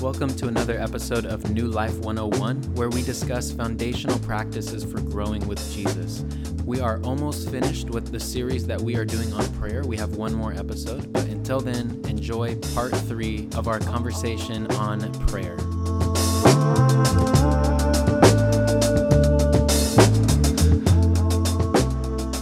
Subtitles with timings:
[0.00, 5.46] Welcome to another episode of New Life 101, where we discuss foundational practices for growing
[5.46, 6.24] with Jesus.
[6.64, 9.84] We are almost finished with the series that we are doing on prayer.
[9.84, 15.00] We have one more episode, but until then, enjoy part three of our conversation on
[15.26, 15.56] prayer.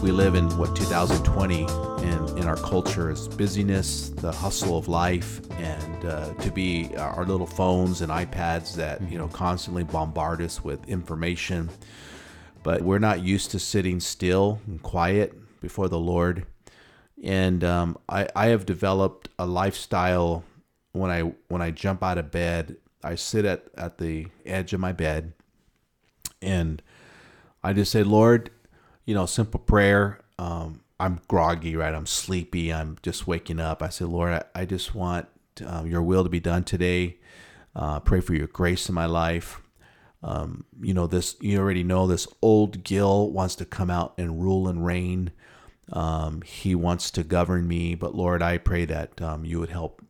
[0.00, 1.66] We live in what 2020
[2.04, 7.24] and in our culture is busyness, the hustle of life, and uh, to be our
[7.24, 11.70] little phones and iPads that you know constantly bombard us with information.
[12.62, 16.46] But we're not used to sitting still and quiet before the Lord.
[17.22, 20.44] And um, I, I have developed a lifestyle
[20.92, 24.80] when I when I jump out of bed, I sit at, at the edge of
[24.80, 25.32] my bed
[26.42, 26.82] and
[27.62, 28.50] I just say, Lord,
[29.04, 30.20] you know, simple prayer.
[30.38, 31.94] Um, I'm groggy, right?
[31.94, 32.72] I'm sleepy.
[32.72, 33.82] I'm just waking up.
[33.82, 35.28] I say, Lord, I, I just want
[35.66, 37.18] um, your will to be done today.
[37.74, 39.60] Uh, pray for your grace in my life.
[40.22, 44.42] Um, you know, this, you already know this old Gil wants to come out and
[44.42, 45.30] rule and reign.
[45.92, 50.02] Um, he wants to govern me, but Lord, I pray that um, you would help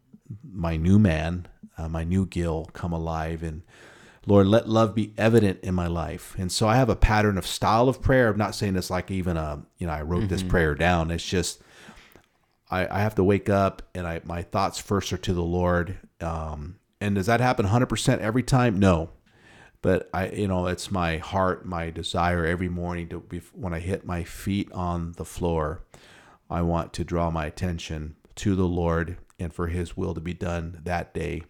[0.51, 1.47] my new man,
[1.77, 3.62] uh, my new Gil, come alive and
[4.27, 6.35] Lord, let love be evident in my life.
[6.37, 8.29] And so I have a pattern of style of prayer.
[8.29, 10.29] I'm not saying it's like even a, you know, I wrote mm-hmm.
[10.29, 11.11] this prayer down.
[11.11, 11.62] It's just,
[12.71, 15.99] I, I have to wake up and I, my thoughts first are to the Lord.
[16.21, 18.79] Um, and does that happen 100% every time?
[18.79, 19.11] No.
[19.81, 23.79] But I, you know, it's my heart, my desire every morning to be, when I
[23.79, 25.85] hit my feet on the floor,
[26.51, 30.35] I want to draw my attention to the Lord and for his will to be
[30.35, 31.43] done that day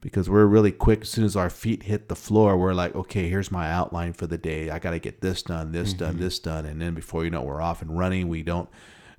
[0.00, 3.28] because we're really quick as soon as our feet hit the floor we're like okay
[3.28, 6.04] here's my outline for the day i got to get this done this mm-hmm.
[6.04, 8.68] done this done and then before you know it, we're off and running we don't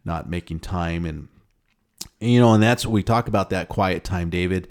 [0.08, 1.06] not making time.
[1.06, 1.28] And,
[2.20, 4.68] you know and that's we talk about that quiet time david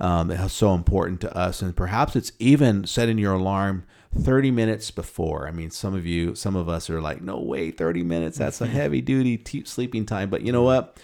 [0.00, 1.60] um, so important to us.
[1.60, 3.84] And perhaps it's even setting your alarm
[4.18, 5.46] 30 minutes before.
[5.46, 8.60] I mean some of you some of us are like no way 30 minutes that's
[8.60, 10.30] a heavy duty t- sleeping time.
[10.30, 10.98] But you know what?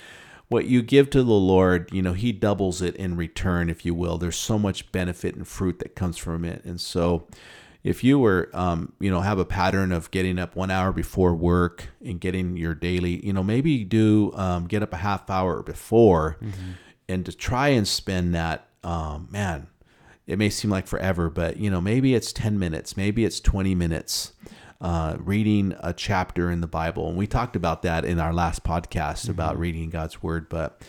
[0.49, 3.95] What you give to the Lord, you know, He doubles it in return, if you
[3.95, 4.17] will.
[4.17, 6.65] There's so much benefit and fruit that comes from it.
[6.65, 7.27] And so,
[7.87, 11.33] if you were, um, you know, have a pattern of getting up one hour before
[11.37, 15.63] work and getting your daily, you know, maybe do um, get up a half hour
[15.63, 16.73] before mm-hmm.
[17.09, 19.69] and to try and spend that, um, man,
[20.27, 23.77] it may seem like forever, but, you know, maybe it's 10 minutes, maybe it's 20
[23.77, 24.33] minutes
[24.81, 27.09] uh, reading a chapter in the Bible.
[27.09, 29.31] And we talked about that in our last podcast mm-hmm.
[29.31, 30.49] about reading God's Word.
[30.49, 30.83] But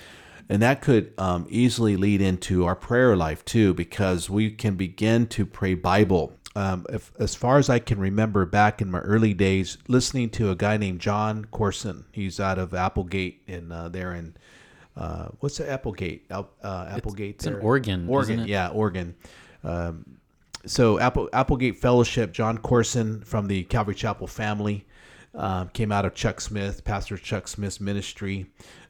[0.49, 5.27] and that could um, easily lead into our prayer life too, because we can begin
[5.27, 6.36] to pray Bible.
[6.57, 10.49] Um, if, as far as I can remember, back in my early days, listening to
[10.49, 12.05] a guy named Jon Courson.
[12.11, 14.35] He's out of Applegate in uh, there in
[14.95, 16.25] uh, what's the Applegate?
[16.31, 17.35] Uh, Applegate.
[17.35, 18.09] It's, it's in Oregon.
[18.09, 19.13] Oregon, yeah, Oregon.
[19.63, 20.17] Um,
[20.65, 24.83] so Apple, Applegate Fellowship, Jon Courson from the Calvary Chapel family,
[25.35, 28.47] uh, came out of Chuck Smith, Pastor Chuck Smith's ministry.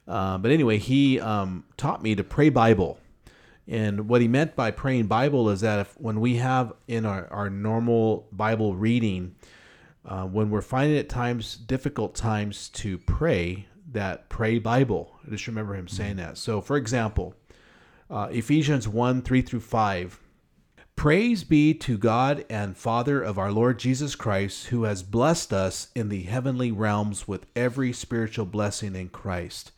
[0.08, 2.98] Uh, but anyway, he um, taught me to pray Bible.
[3.68, 7.28] And what he meant by praying Bible is that if, when we have in our,
[7.32, 9.36] our normal Bible reading,
[10.06, 15.20] uh, when we're finding at times difficult times to pray, that pray Bible.
[15.26, 16.28] I just remember him saying mm-hmm.
[16.28, 16.38] that.
[16.38, 17.36] So, for example,
[18.10, 20.20] uh, Ephesians 1 3 through 5
[20.98, 25.90] Praise be to God and Father of our Lord Jesus Christ, who has blessed us
[25.94, 29.72] in the heavenly realms with every spiritual blessing in Christ.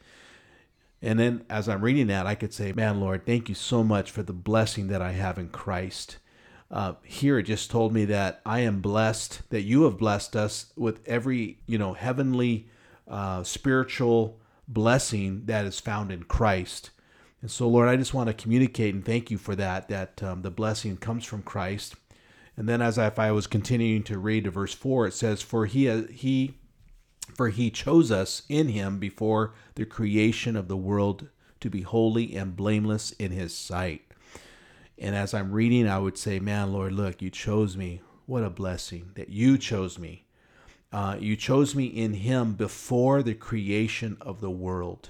[1.02, 4.12] And then as I'm reading that, I could say, Man, Lord, thank you so much
[4.12, 6.18] for the blessing that I have in Christ.
[6.72, 10.72] Uh, here it just told me that I am blessed, that you have blessed us
[10.76, 12.68] with every, you know, heavenly
[13.08, 16.92] uh, spiritual blessing that is found in Christ.
[17.42, 20.42] And so, Lord, I just want to communicate and thank you for that, that um,
[20.42, 21.96] the blessing comes from Christ.
[22.56, 25.42] And then, as I, if I was continuing to read to verse 4, it says,
[25.42, 26.56] For he, he,
[27.36, 31.28] for he chose us in him before the creation of the world
[31.62, 34.02] to be holy and blameless in his sight.
[34.98, 38.02] And as I'm reading, I would say, Man, Lord, look, you chose me.
[38.26, 40.26] What a blessing that you chose me.
[40.92, 45.10] Uh, you chose me in him before the creation of the world.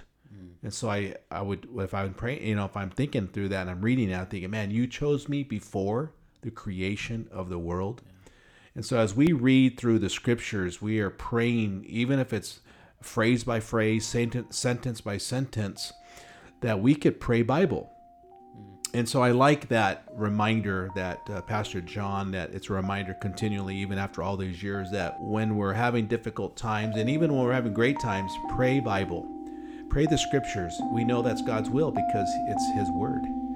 [0.61, 3.61] And so I, I would, if I'm praying, you know, if I'm thinking through that
[3.61, 6.11] and I'm reading it, I'm thinking, man, you chose me before
[6.41, 8.01] the creation of the world.
[8.05, 8.11] Yeah.
[8.79, 12.61] And so as we read through the scriptures, we are praying, even if it's
[13.01, 15.91] phrase by phrase, sentence, by sentence,
[16.61, 17.91] that we could pray Bible.
[18.93, 23.75] And so I like that reminder that uh, Pastor John, that it's a reminder continually,
[23.75, 27.51] even after all these years, that when we're having difficult times and even when we're
[27.51, 29.27] having great times, pray Bible
[29.89, 30.79] Pray the scriptures.
[30.93, 33.48] We know that's God's will because it's His word.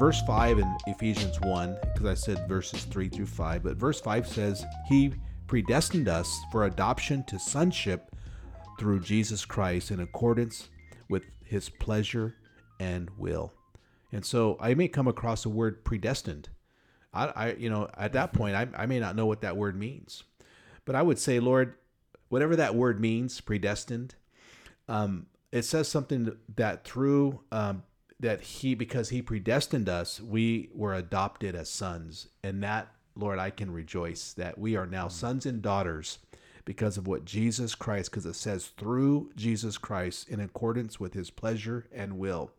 [0.00, 4.26] Verse 5 in Ephesians 1, because I said verses 3 through 5, but verse 5
[4.26, 5.12] says, He
[5.46, 8.16] predestined us for adoption to sonship
[8.78, 10.70] through Jesus Christ in accordance
[11.10, 12.34] with his pleasure
[12.78, 13.52] and will.
[14.10, 16.48] And so I may come across the word predestined.
[17.12, 19.78] I, I you know, at that point, I, I may not know what that word
[19.78, 20.24] means.
[20.86, 21.74] But I would say, Lord,
[22.30, 24.14] whatever that word means, predestined,
[24.88, 27.82] um, it says something that through um,
[28.20, 32.28] that he because he predestined us we were adopted as sons.
[32.44, 36.18] And that lord i can rejoice that we are now sons and daughters
[36.64, 41.30] because of what jesus christ because it says through jesus christ in accordance with his
[41.30, 42.50] pleasure and will.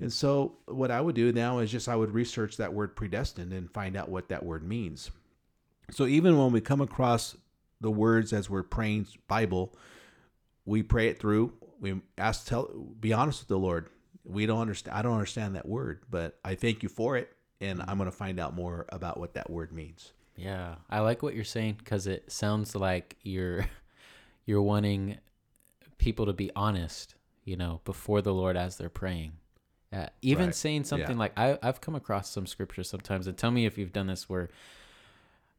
[0.00, 3.52] And so what i would do now is just i would research that word predestined
[3.52, 5.10] and find out what that word means.
[5.90, 7.36] So even when we come across
[7.80, 9.74] the words as we're praying bible
[10.64, 11.52] we pray it through.
[11.78, 13.90] We ask tell be honest with the lord
[14.24, 17.30] we don't understand i don't understand that word but i thank you for it
[17.60, 21.22] and i'm going to find out more about what that word means Yeah, I like
[21.22, 23.66] what you're saying because it sounds like you're
[24.46, 25.18] you're wanting
[25.98, 29.32] people to be honest, you know, before the Lord as they're praying.
[29.92, 30.54] Uh, even Right.
[30.54, 31.20] saying something Yeah.
[31.20, 34.28] like I, I've come across some scripture sometimes, and tell me if you've done this
[34.28, 34.48] where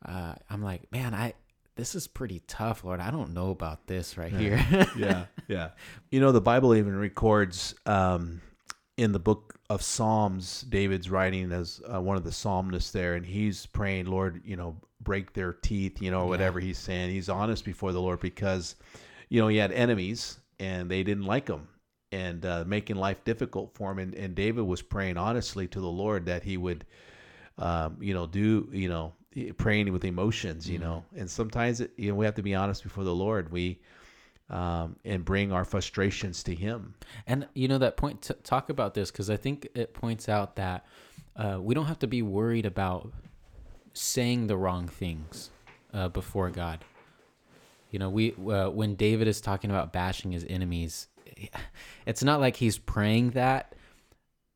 [0.06, 1.34] uh, I'm like, man, I
[1.76, 3.00] this is pretty tough, Lord.
[3.00, 4.60] I don't know about this right here.
[4.98, 5.70] yeah yeah
[6.10, 8.42] you know the bible even records um,
[8.98, 13.26] in the book of psalms david's writing as uh, one of the psalmists there and
[13.26, 14.76] he's praying lord you know
[15.06, 17.12] break their teeth you know or whatever he's saying.
[17.12, 18.76] He's honest before the lord because
[19.30, 21.68] you know he had enemies and they didn't like him
[22.12, 24.00] and uh, making life difficult for him.
[24.00, 26.86] And, and david was praying honestly to the lord that he would
[27.58, 29.14] um, you know do you know
[29.58, 31.06] praying with emotions you know.
[31.16, 33.52] And sometimes it, you know we have to be honest before the lord.
[33.52, 33.80] We
[34.50, 36.94] um, and bring our frustrations to him
[37.26, 38.22] And you know that point.
[38.22, 40.86] T- talk about this because I think it points out that
[41.36, 43.12] uh, we don't have to be worried about
[43.94, 45.50] saying the wrong things
[45.94, 46.84] uh, before God.
[47.92, 51.08] You know, we uh, when David is talking about bashing his enemies,
[52.06, 53.74] it's not like he's praying that,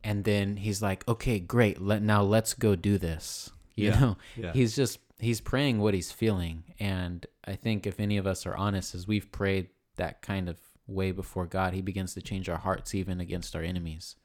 [0.03, 1.81] and then he's like, "Okay, great.
[1.81, 4.51] Let now let's go do this." You Yeah, know, yeah.
[4.53, 8.55] he's just he's praying what he's feeling, and I think if any of us are
[8.55, 10.57] honest, as we've prayed that kind of
[10.87, 14.15] way before God, He begins to change our hearts even against our enemies.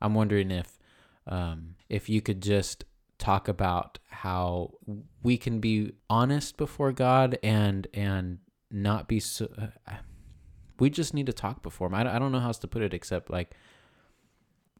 [0.00, 0.78] I'm wondering if
[1.26, 2.84] um, if you could just
[3.18, 4.72] talk about how
[5.22, 8.38] we can be honest before God and and
[8.70, 9.48] not be so.
[9.60, 9.94] Uh,
[10.78, 11.94] we just need to talk before Him.
[11.94, 13.54] I don't, I don't know how else to put it except like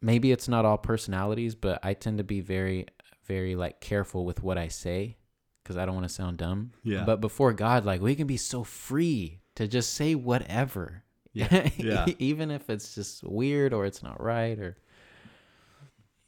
[0.00, 2.86] maybe it's not all personalities, but I tend to be very
[3.24, 5.16] very like careful with what I say
[5.62, 6.72] because I don't want to sound dumb.
[6.82, 7.04] Yeah.
[7.04, 11.02] But before God, like we can be so free to just say whatever.
[11.32, 12.06] Yeah, yeah.
[12.18, 14.76] Even if it's just weird or it's not right or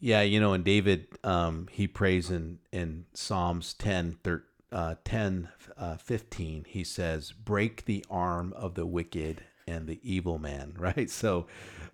[0.00, 5.48] yeah you know and david um, he prays in in psalms 10 thir- uh, 10
[5.78, 11.08] uh, 15 he says break the arm of the wicked and the evil man right
[11.08, 11.46] so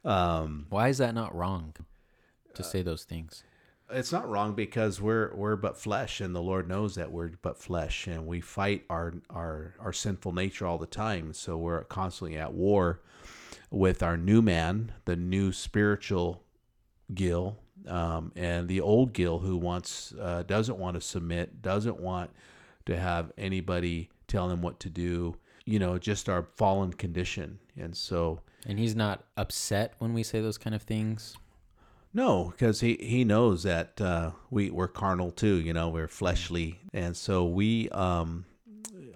[0.04, 1.74] um, why is that not wrong
[2.54, 3.42] to say those things?
[3.92, 7.58] It's not wrong because we're we're but flesh and the lord knows that we're but
[7.58, 12.36] flesh and we fight our our our sinful nature all the time so we're constantly
[12.36, 13.00] at war
[13.70, 16.42] with our new man the new spiritual
[17.12, 22.30] Gil um, and the old Gil who wants uh, doesn't want to submit doesn't want
[22.86, 27.96] to have anybody tell him what to do you know just our fallen condition and
[27.96, 31.36] so And he's not upset when we say those kind of things.
[32.12, 35.60] No, because he, he knows that uh, we we're carnal too.
[35.60, 38.46] You know, we're fleshly, and so we, um,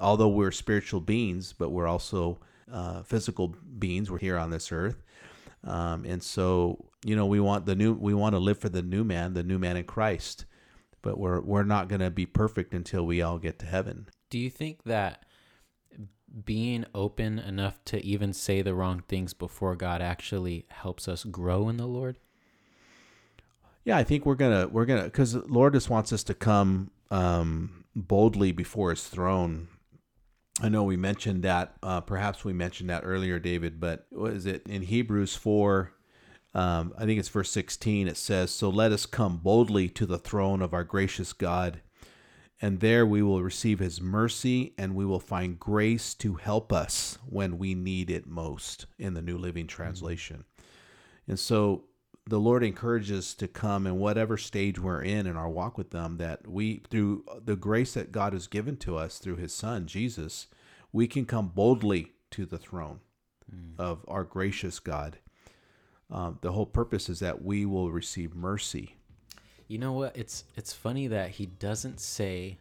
[0.00, 2.38] although we're spiritual beings, but we're also
[2.72, 4.10] uh, physical beings.
[4.10, 5.02] We're here on this earth,
[5.64, 7.94] um, and so you know we want the new.
[7.94, 10.44] We want to live for the new man, the new man in Christ,
[11.02, 14.06] but we're we're not going to be perfect until we all get to heaven.
[14.30, 15.24] Do you think that
[16.44, 21.68] being open enough to even say the wrong things before God actually helps us grow
[21.68, 22.18] in the Lord?
[23.84, 27.84] Yeah, I think we're gonna we're gonna because Lord just wants us to come um,
[27.94, 29.68] boldly before His throne.
[30.60, 31.74] I know we mentioned that.
[31.82, 33.80] Uh, perhaps we mentioned that earlier, David.
[33.80, 35.92] But what is it in Hebrews four?
[36.54, 38.08] Um, I think it's verse sixteen.
[38.08, 41.82] It says, "So let us come boldly to the throne of our gracious God,
[42.62, 47.18] and there we will receive His mercy, and we will find grace to help us
[47.28, 50.44] when we need it most." In the New Living Translation,
[51.26, 51.84] and so
[52.26, 55.90] the Lord encourages us to come in whatever stage we're in in our walk with
[55.90, 59.86] them, that we, through the grace that God has given to us through his son,
[59.86, 60.46] Jesus,
[60.92, 63.00] we can come boldly to the throne
[63.78, 65.18] of our gracious God.
[66.10, 68.96] Um, the whole purpose is that we will receive mercy.
[69.68, 70.16] You know what?
[70.16, 72.58] It's it's funny that he doesn't say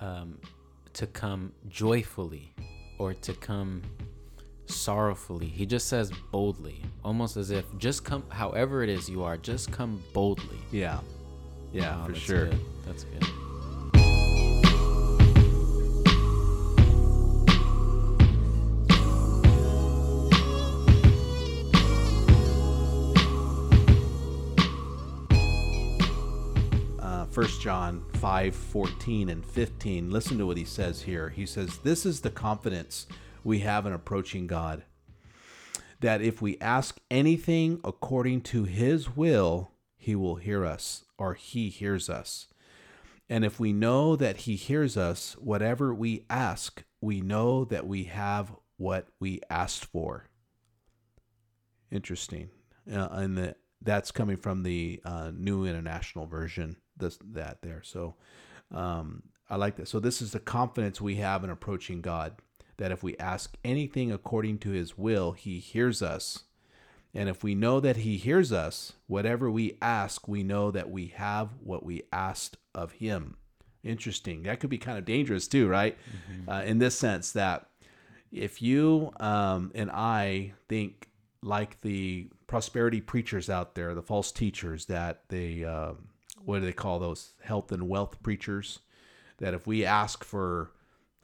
[0.00, 0.38] um,
[0.94, 2.54] to come joyfully
[2.98, 3.82] or to come
[4.72, 5.46] sorrowfully.
[5.46, 9.70] He just says boldly, almost as if just come however it is you are, just
[9.72, 10.58] come boldly.
[10.70, 11.00] Yeah.
[11.72, 12.46] Yeah, Wow, for that's sure.
[12.46, 12.60] good.
[12.86, 13.24] That's good.
[26.98, 30.10] uh, 1 John 5 14 and 15.
[30.10, 31.30] Listen to what he says here.
[31.30, 33.06] He says, This is the confidence
[33.44, 34.84] we have in approaching God,
[36.00, 41.68] that if we ask anything according to his will, he will hear us, or he
[41.68, 42.48] hears us.
[43.28, 48.04] And if we know that he hears us, whatever we ask, we know that we
[48.04, 50.28] have what we asked for.
[51.90, 52.50] Interesting.
[52.92, 56.76] Uh, and the, that's coming from the uh, New International Version.
[56.96, 57.82] This that there.
[57.82, 58.16] So
[58.70, 59.88] um, I like that.
[59.88, 62.34] So this is the confidence we have in approaching God.
[62.82, 66.42] That if we ask anything according to His will, He hears us.
[67.14, 71.06] And if we know that He hears us, whatever we ask, we know that we
[71.14, 73.36] have what we asked of Him.
[73.84, 74.42] Interesting.
[74.42, 75.96] That could be kind of dangerous too, right?
[76.48, 77.68] Uh, in this sense, that
[78.32, 81.08] if you um, and I think
[81.40, 86.08] like the prosperity preachers out there, the false teachers that they, um,
[86.44, 87.34] what do they call those?
[87.44, 88.80] Health and wealth preachers.
[89.38, 90.72] That if we ask for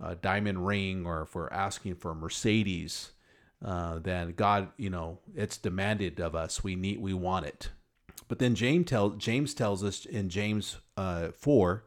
[0.01, 3.13] a diamond ring or if we're asking for a Mercedes,
[3.65, 6.63] uh, then God, you know, it's demanded of us.
[6.63, 7.71] We need, we want it.
[8.29, 11.85] But then James tells James tells us in James uh, four,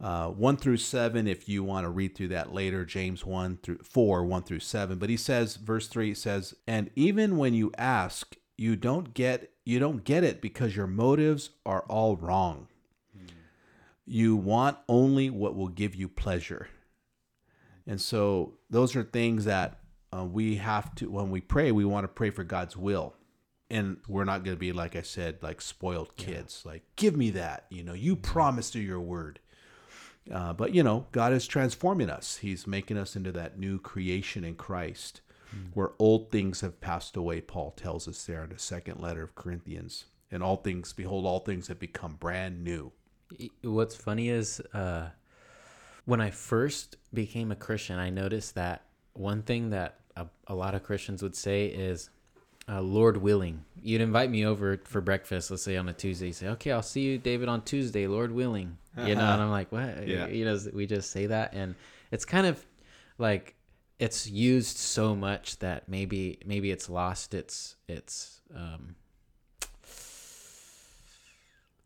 [0.00, 1.26] uh, one through seven.
[1.26, 4.98] If you want to read through that later, James one through four, one through seven.
[4.98, 9.78] But he says, verse three says, and even when you ask, you don't get you
[9.78, 12.68] don't get it because your motives are all wrong.
[14.04, 16.68] You want only what will give you pleasure.
[17.86, 19.78] And so those are things that
[20.16, 23.14] uh, we have to, when we pray, we want to pray for God's will.
[23.70, 26.62] And we're not going to be, like I said, like spoiled kids.
[26.66, 27.66] Like, give me that.
[27.70, 29.40] You know, you promised through your word.
[30.30, 32.36] Uh, but, you know, God is transforming us.
[32.36, 35.22] He's making us into that new creation in Christ
[35.74, 39.34] where old things have passed away, Paul tells us there in the second letter of
[39.34, 40.06] Corinthians.
[40.30, 42.92] And all things, behold, all things have become brand new.
[43.62, 45.08] What's funny is uh,
[46.04, 48.82] when I first became a Christian, I noticed that
[49.12, 52.10] one thing that a, a lot of Christians would say is,
[52.68, 53.64] uh, Lord willing.
[53.82, 56.28] You'd invite me over for breakfast, let's say on a Tuesday.
[56.28, 58.78] You say, okay, I'll see you, David, on Tuesday, Lord willing.
[58.96, 60.06] You know, and I'm like, what?
[60.08, 60.26] Yeah.
[60.26, 61.54] You know, we just say that.
[61.54, 61.74] And
[62.10, 62.64] it's kind of
[63.18, 63.56] like,
[63.98, 68.96] it's used so much that maybe maybe it's lost its its um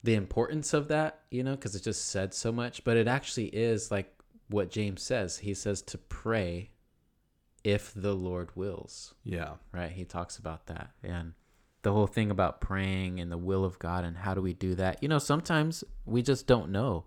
[0.06, 2.84] the importance of that, you know, because it just said so much.
[2.84, 4.12] But it actually is like
[4.48, 5.38] what James says.
[5.38, 6.70] He says to pray
[7.64, 9.54] if the Lord wills, Yeah.
[9.72, 9.90] right?
[9.90, 10.90] He talks about that.
[11.02, 11.32] And
[11.82, 14.76] the whole thing about praying and the will of God and how do we do
[14.76, 15.02] that?
[15.02, 17.04] You know, sometimes we just don't know.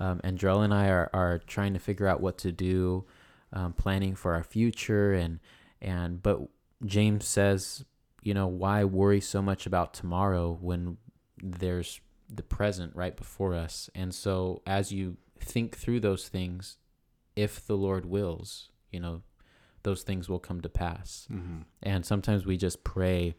[0.00, 3.04] Um, and Drell and I are, are trying to figure out what to do,
[3.52, 5.12] um, planning for our future.
[5.12, 5.38] And,
[5.80, 6.40] and, but
[6.84, 7.84] James says,
[8.22, 10.96] you know, why worry so much about tomorrow when
[11.40, 13.90] there's the present right before us?
[13.94, 16.78] And so as you think through those things,
[17.36, 19.22] if the Lord wills, you know,
[19.82, 21.28] those things will come to pass.
[21.30, 21.62] Mm-hmm.
[21.82, 23.34] And sometimes we just pray,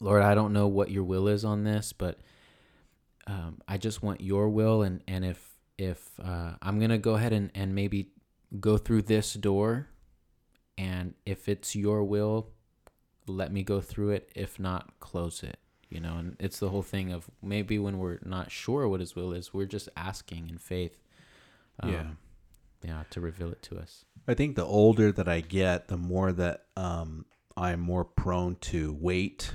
[0.00, 2.20] Lord, I don't know what your will is on this, but
[3.26, 4.82] um, I just want your will.
[4.82, 8.10] And, and if, if uh, I'm going to go ahead and, and maybe
[8.60, 9.88] go through this door,
[10.76, 12.50] and if it's your will,
[13.26, 14.30] let me go through it.
[14.34, 15.58] If not, close it.
[15.88, 19.14] You know, and it's the whole thing of maybe when we're not sure what his
[19.14, 20.98] will is, we're just asking in faith.
[21.84, 22.06] Yeah.
[22.82, 24.04] Yeah, to reveal it to us.
[24.28, 27.24] I think the older that I get, the more that um,
[27.56, 29.54] I'm more prone to wait.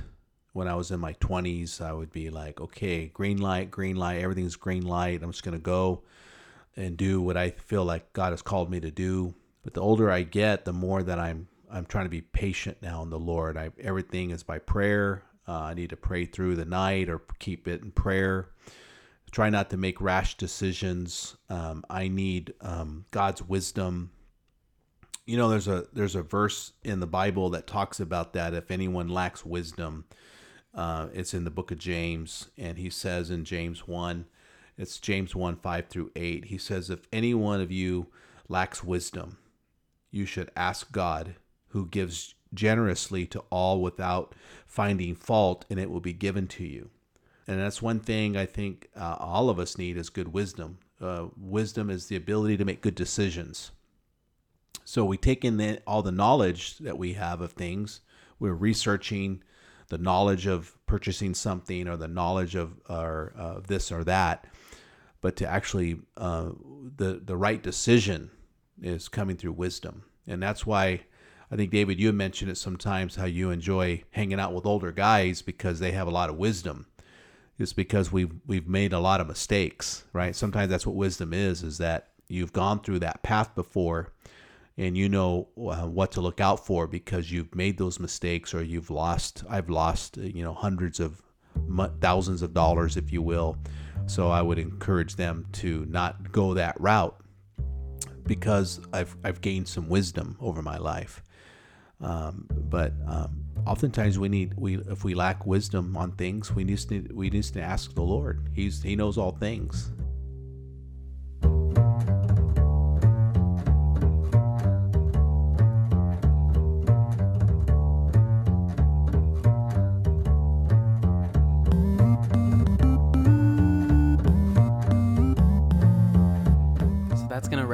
[0.52, 4.20] When I was in my 20s, I would be like, okay, green light, green light,
[4.20, 5.22] everything's green light.
[5.22, 6.02] I'm just going to go
[6.76, 9.34] and do what I feel like God has called me to do.
[9.62, 13.02] But the older I get, the more that I'm I'm trying to be patient now
[13.02, 13.56] in the Lord.
[13.56, 15.22] I everything is by prayer.
[15.46, 18.48] Uh, I need to pray through the night or keep it in prayer
[19.32, 21.36] try not to make rash decisions.
[21.48, 24.12] Um, I need um, God's wisdom.
[25.26, 28.54] You know, there's a there's a verse in the Bible that talks about that.
[28.54, 30.04] If anyone lacks wisdom,
[30.74, 34.26] uh, it's in the book of James, and he says in James one,
[34.76, 36.46] it's James one five through eight.
[36.46, 38.08] He says, if any one of you
[38.48, 39.38] lacks wisdom,
[40.10, 41.36] you should ask God,
[41.68, 44.34] who gives generously to all without
[44.66, 46.90] finding fault, and it will be given to you.
[47.46, 50.78] And that's one thing I think uh, all of us need is good wisdom.
[51.00, 53.72] Uh, wisdom is the ability to make good decisions.
[54.84, 58.00] So we take in the, all the knowledge that we have of things.
[58.38, 59.42] We're researching
[59.88, 64.46] the knowledge of purchasing something or the knowledge of or, uh, this or that,
[65.20, 66.50] but to actually uh,
[66.96, 68.30] the the right decision
[68.80, 71.02] is coming through wisdom, and that's why
[71.52, 75.42] I think David, you mentioned it sometimes how you enjoy hanging out with older guys
[75.42, 76.86] because they have a lot of wisdom.
[77.58, 80.34] It's because we've we've made a lot of mistakes, right?
[80.34, 84.14] Sometimes that's what wisdom is: is that you've gone through that path before,
[84.78, 88.62] and you know uh, what to look out for because you've made those mistakes or
[88.62, 89.44] you've lost.
[89.46, 91.20] I've lost, uh, you know, hundreds of
[92.00, 93.58] thousands of dollars, if you will.
[94.06, 97.14] So I would encourage them to not go that route
[98.26, 101.22] because I've I've gained some wisdom over my life.
[102.02, 106.78] Um, but um, oftentimes we need we if we lack wisdom on things, we need
[106.78, 108.48] to we need to ask the Lord.
[108.52, 109.92] He's He knows all things,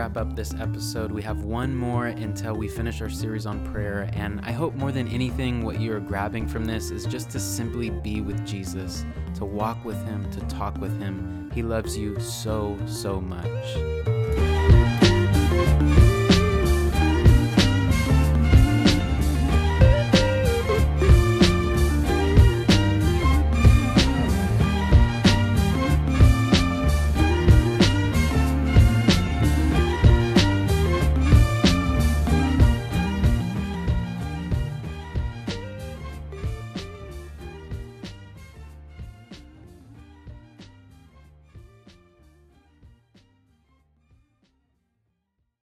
[0.09, 1.13] wrap up this episode.
[1.13, 4.09] We have one more until we finish our series on prayer.
[4.15, 7.91] And I hope more than anything, what you're grabbing from this is just to simply
[7.91, 9.05] be with Jesus,
[9.35, 11.51] to walk with Him, to talk with Him.
[11.55, 14.78] He loves you so, so much.